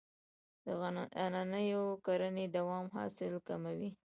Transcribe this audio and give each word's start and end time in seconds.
د 0.65 0.67
عنعنوي 1.23 1.81
کرنې 2.05 2.45
دوام 2.55 2.85
حاصل 2.95 3.33
کموي. 3.47 3.89